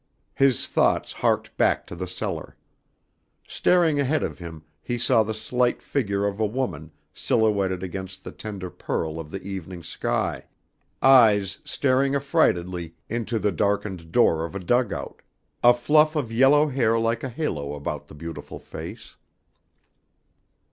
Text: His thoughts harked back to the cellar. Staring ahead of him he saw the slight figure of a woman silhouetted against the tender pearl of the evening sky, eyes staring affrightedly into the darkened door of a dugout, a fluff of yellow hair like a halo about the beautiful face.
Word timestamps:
His 0.33 0.67
thoughts 0.67 1.11
harked 1.11 1.55
back 1.57 1.85
to 1.85 1.93
the 1.95 2.07
cellar. 2.07 2.57
Staring 3.47 3.99
ahead 3.99 4.23
of 4.23 4.39
him 4.39 4.63
he 4.81 4.97
saw 4.97 5.21
the 5.21 5.35
slight 5.35 5.79
figure 5.79 6.25
of 6.25 6.39
a 6.39 6.45
woman 6.47 6.89
silhouetted 7.13 7.83
against 7.83 8.23
the 8.23 8.31
tender 8.31 8.71
pearl 8.71 9.19
of 9.19 9.29
the 9.29 9.43
evening 9.43 9.83
sky, 9.83 10.45
eyes 11.03 11.59
staring 11.65 12.15
affrightedly 12.15 12.95
into 13.09 13.37
the 13.37 13.51
darkened 13.51 14.11
door 14.11 14.43
of 14.43 14.55
a 14.55 14.59
dugout, 14.59 15.21
a 15.61 15.71
fluff 15.71 16.15
of 16.15 16.31
yellow 16.31 16.67
hair 16.69 16.97
like 16.97 17.23
a 17.23 17.29
halo 17.29 17.75
about 17.75 18.07
the 18.07 18.15
beautiful 18.15 18.57
face. 18.57 19.17